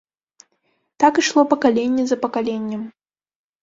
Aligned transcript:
Так 1.03 1.13
ішло 1.23 1.41
пакаленне 1.53 2.03
за 2.09 2.21
пакаленнем. 2.27 2.81